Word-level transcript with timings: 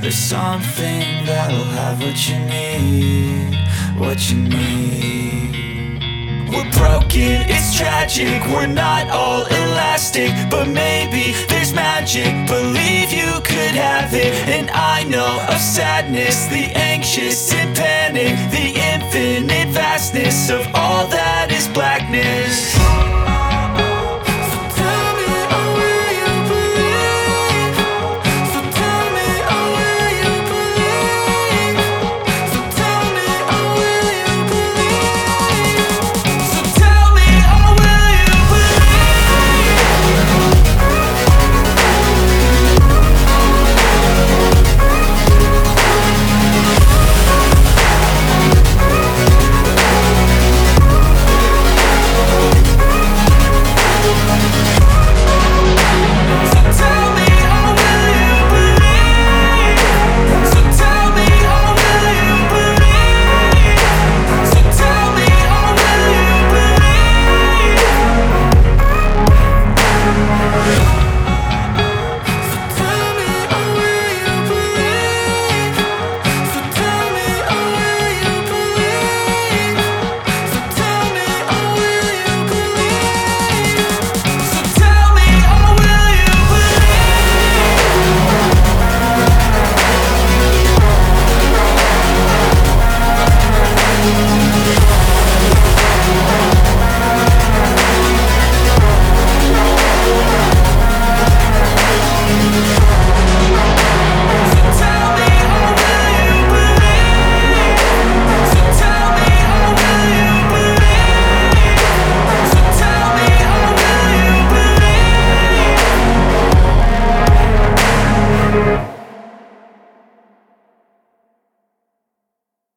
There's 0.00 0.14
something 0.14 1.26
that'll 1.26 1.64
have 1.74 2.00
what 2.00 2.28
you 2.28 2.38
need 2.38 3.58
What 3.98 4.30
you 4.30 4.38
need. 4.38 5.98
We're 6.48 6.70
broken, 6.70 7.42
it's 7.50 7.76
tragic 7.76 8.46
We're 8.46 8.68
not 8.68 9.08
all 9.08 9.44
elastic 9.46 10.30
But 10.48 10.68
maybe 10.68 11.34
there's 11.48 11.72
magic. 11.72 12.32
Believe 12.46 13.12
you 13.12 13.40
could 13.42 13.74
have 13.74 14.14
it 14.14 14.32
And 14.48 14.70
I 14.70 15.02
know 15.02 15.44
of 15.48 15.58
sadness 15.58 16.46
The 16.46 16.70
anxious 16.78 17.52
and 17.52 17.76
panic 17.76 18.36
The 18.52 18.78
infinite 18.78 19.74
vastness 19.74 20.48
Of 20.48 20.64
all 20.74 21.08
that 21.08 21.50
is 21.50 21.66
blackness 21.68 22.77